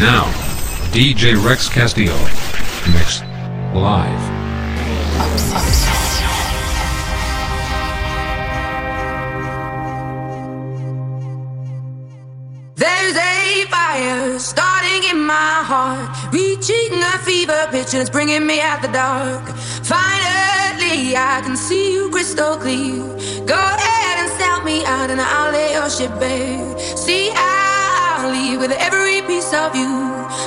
[0.00, 0.24] Now,
[0.92, 2.16] DJ Rex Castillo.
[2.94, 3.20] Mix.
[3.74, 4.22] Live.
[12.76, 15.34] There's a fire starting in my
[15.68, 19.46] heart, reaching a fever pitch, and it's bringing me out the dark.
[19.84, 23.04] Finally, I can see you crystal clear.
[23.44, 26.78] Go ahead and sell me out, and I'll lay your ship bare.
[26.96, 27.69] See, I'll
[28.28, 29.88] with every piece of you.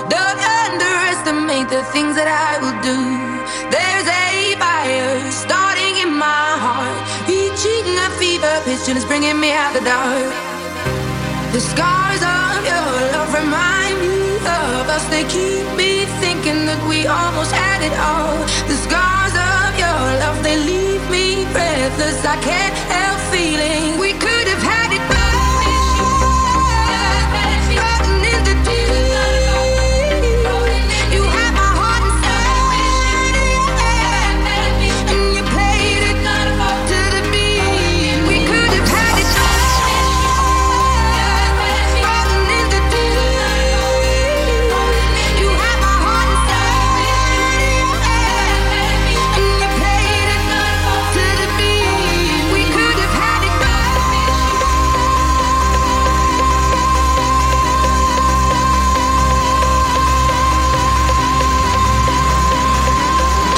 [0.05, 2.97] Don't underestimate the things that I will do.
[3.73, 6.93] There's a fire starting in my heart,
[7.25, 10.29] reaching a fever pitch, and it's bringing me out the dark.
[11.49, 15.03] The scars of your love remind me of us.
[15.09, 18.37] They keep me thinking that we almost had it all.
[18.69, 22.21] The scars of your love, they leave me breathless.
[22.21, 24.12] I can't help feeling we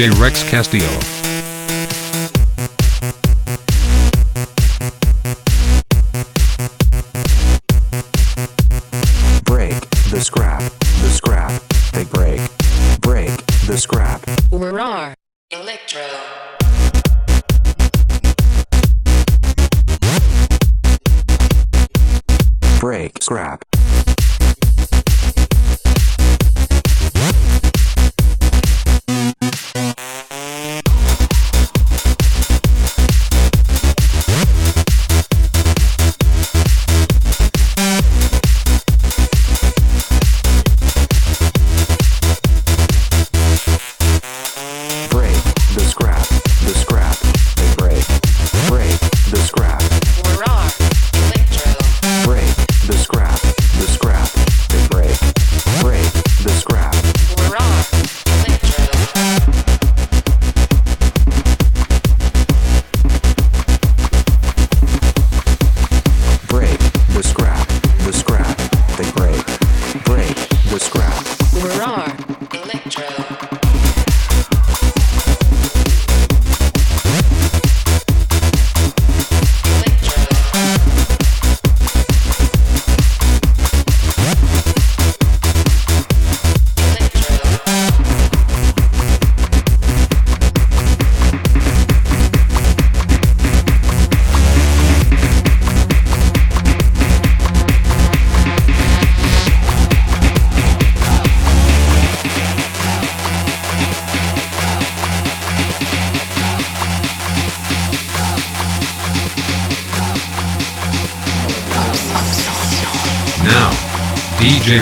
[0.00, 1.19] DJ Rex Castillo.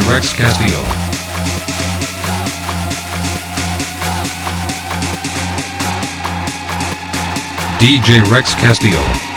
[0.08, 0.82] Rex Castillo.
[7.78, 9.27] DJ Rex Castillo.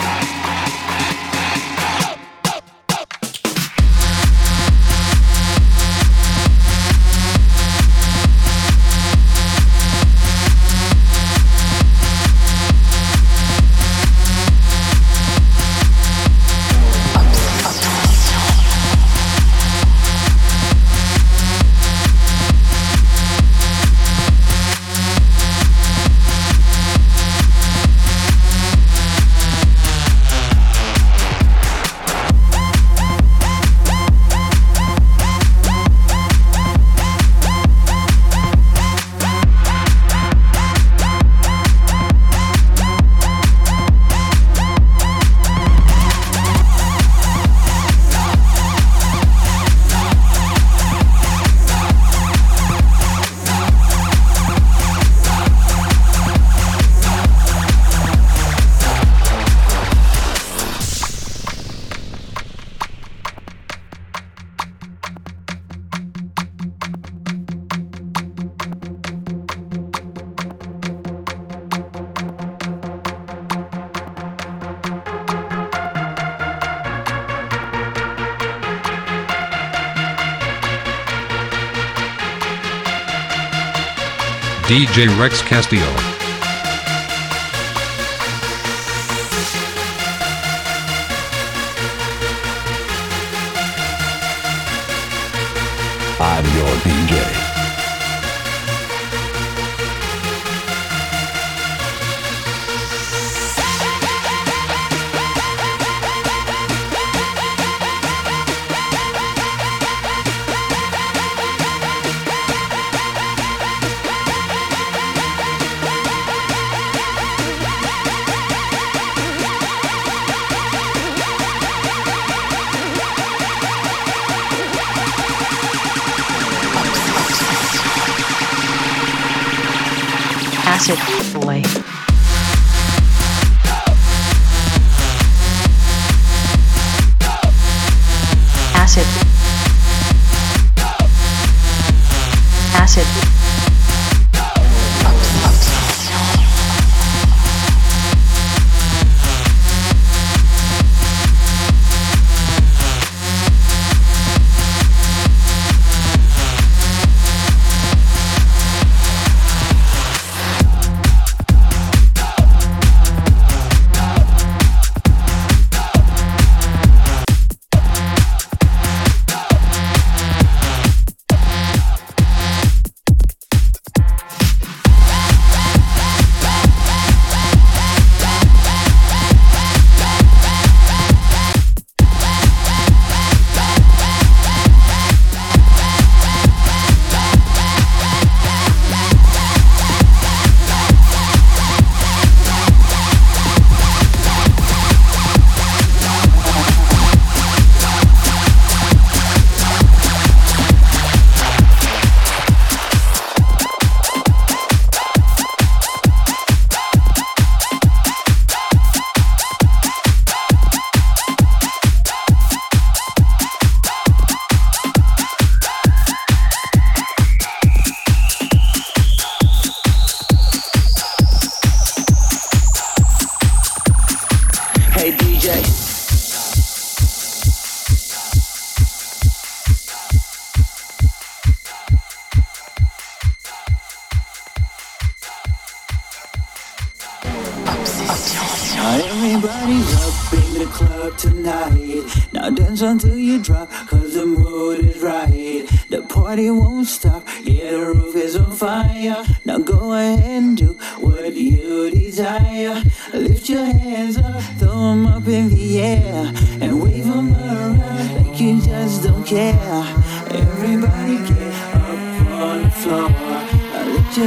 [84.72, 86.21] DJ Rex Castillo.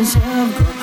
[0.05, 0.74] Now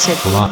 [0.00, 0.49] Acid.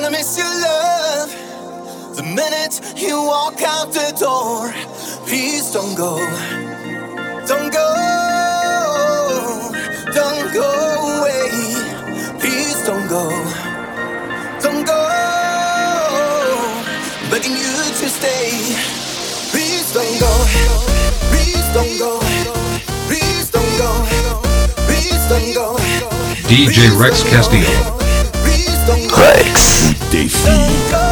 [0.00, 1.30] Gonna miss your love
[2.14, 4.70] the minute you walk out the door.
[5.26, 6.18] Please don't go,
[7.48, 7.88] don't go,
[10.14, 10.70] don't go
[11.18, 11.50] away.
[12.38, 13.26] Please don't go,
[14.62, 15.02] don't go.
[17.28, 18.54] Begging you to stay.
[19.50, 20.32] Please don't go,
[21.32, 22.20] please don't go,
[23.08, 23.90] please don't go,
[24.86, 25.76] please don't go.
[25.98, 26.08] Don't
[26.38, 26.46] go.
[26.46, 27.97] DJ Rex Castillo.
[29.38, 29.94] Alex.
[30.48, 31.07] O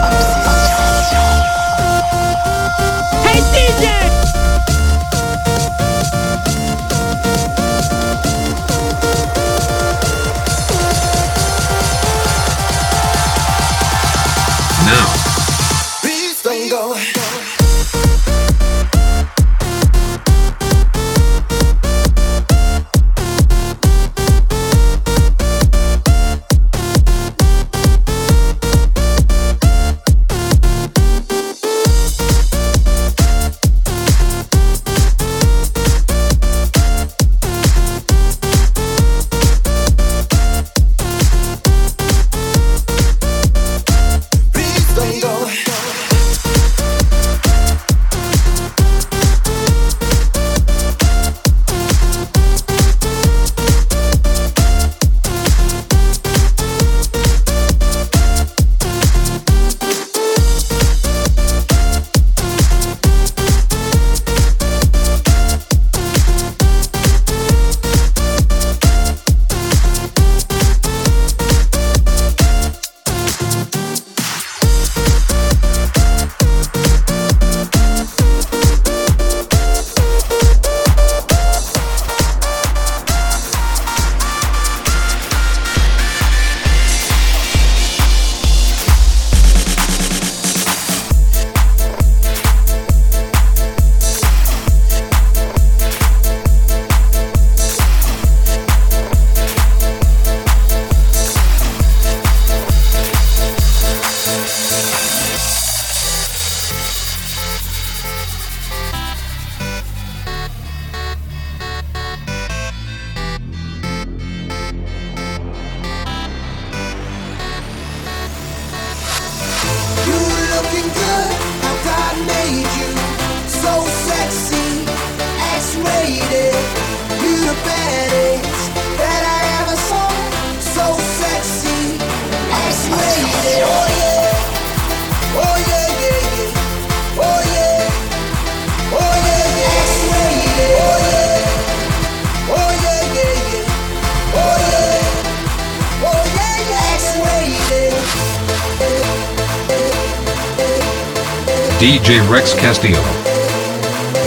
[152.07, 153.03] DJ Rex Castillo.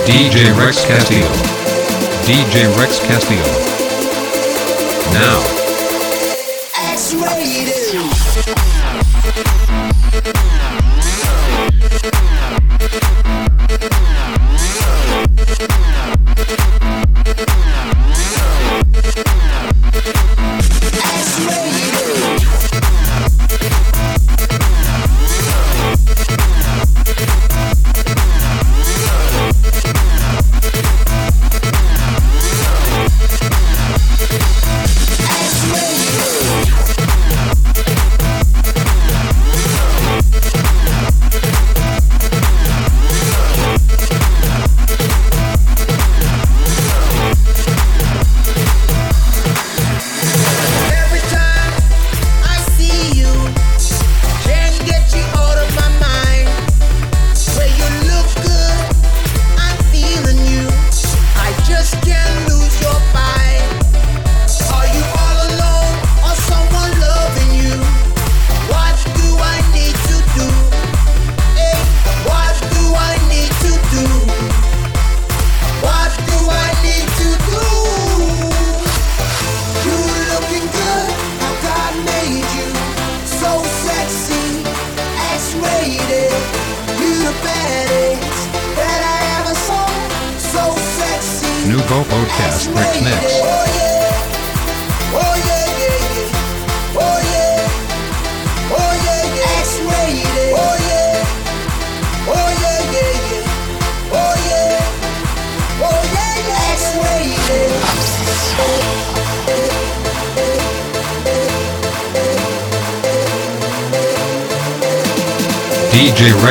[0.05, 1.29] DJ Rex Castillo.
[2.25, 3.45] DJ Rex Castillo.
[5.13, 5.58] Now.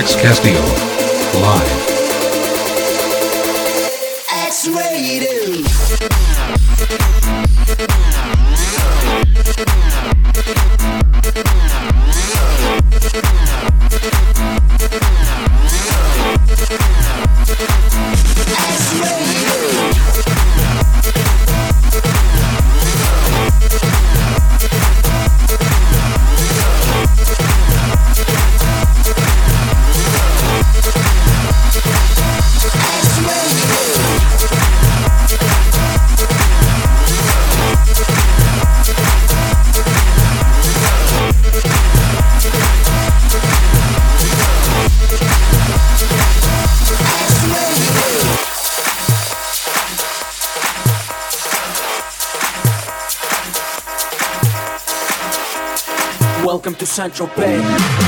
[0.08, 0.67] Alex Castillo.
[56.98, 58.07] Central Bay.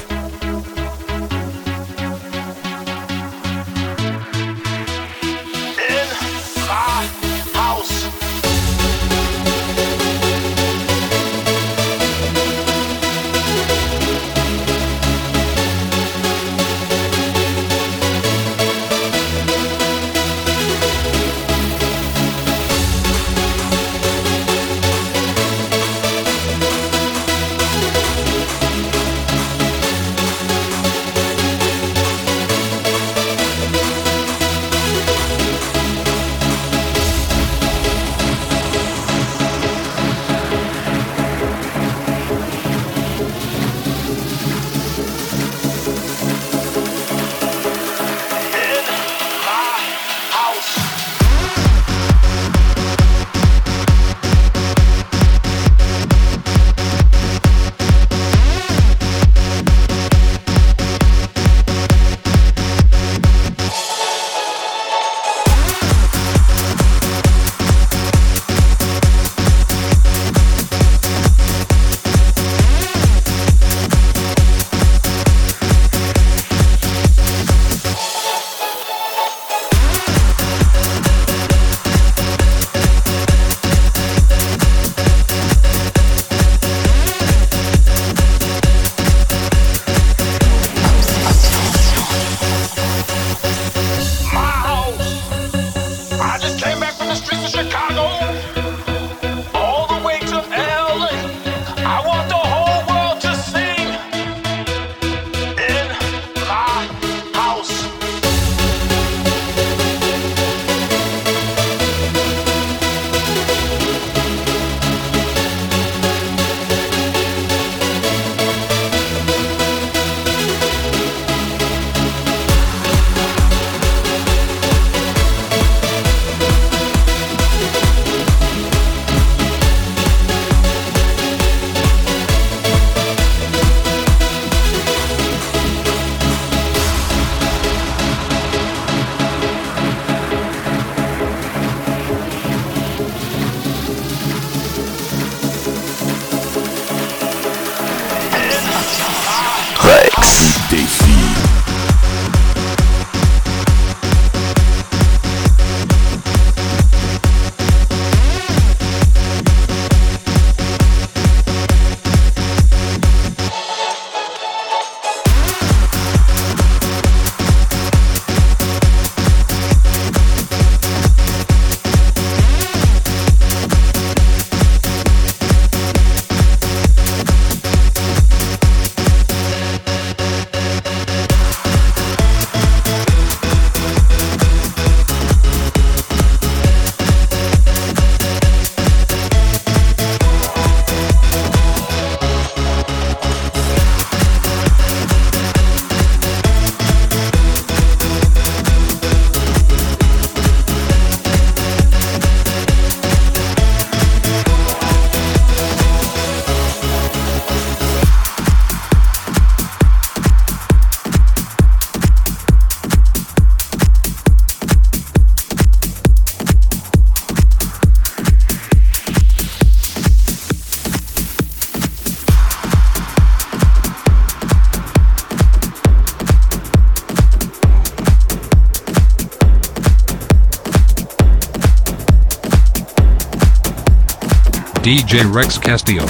[235.25, 236.05] Rex Castillo.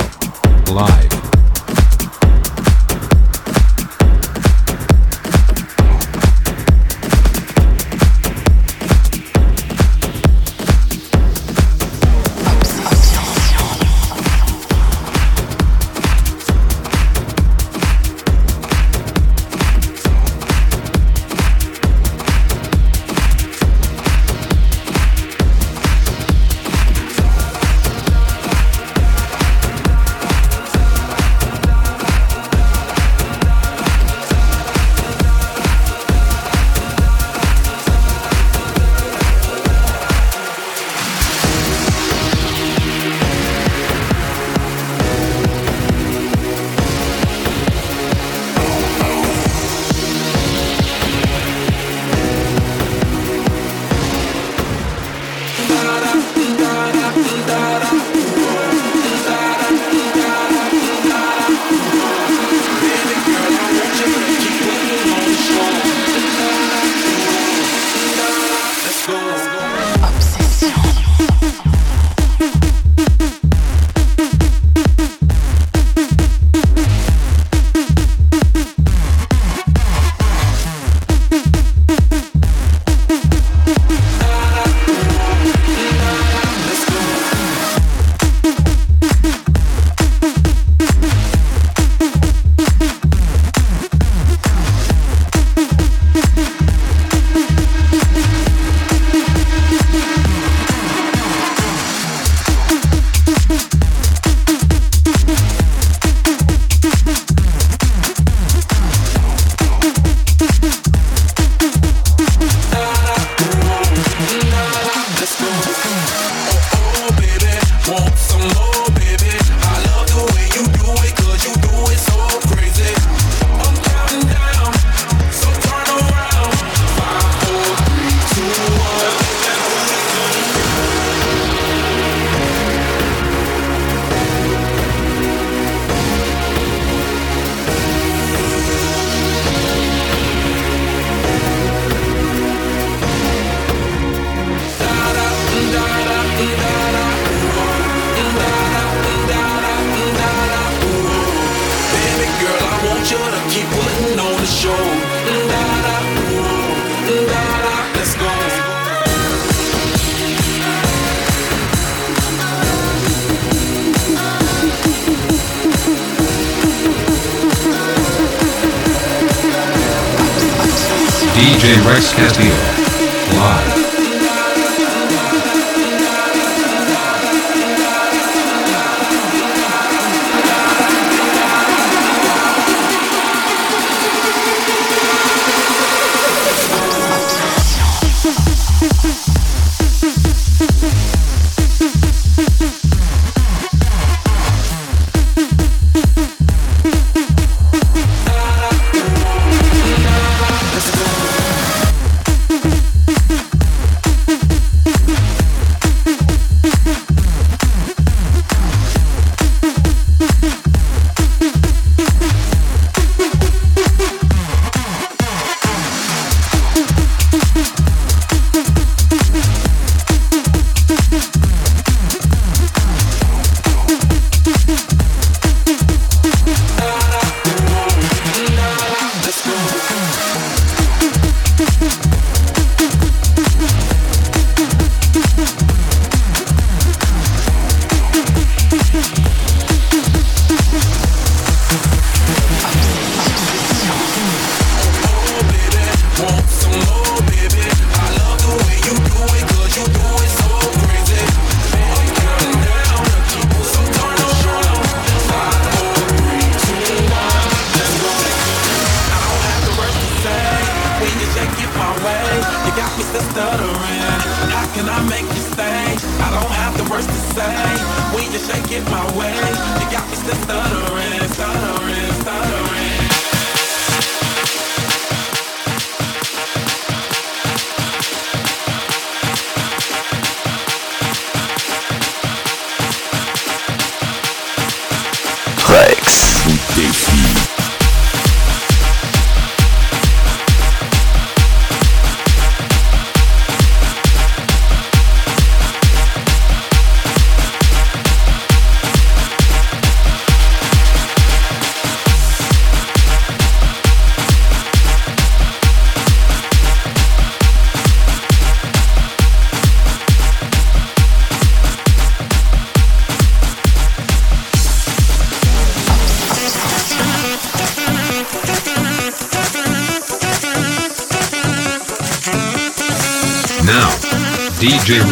[0.72, 1.21] Live.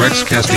[0.09, 0.48] DJ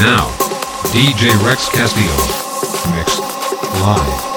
[0.00, 0.30] Now,
[0.94, 2.96] DJ Rex Castillo.
[2.96, 3.20] Mixed
[3.82, 4.29] live.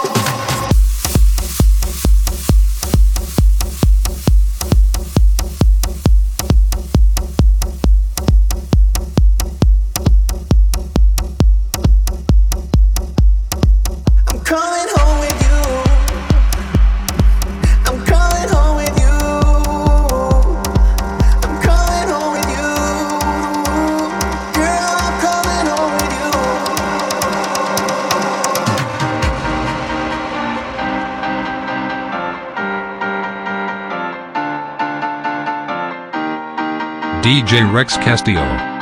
[37.33, 38.72] DJ Rex Castillo.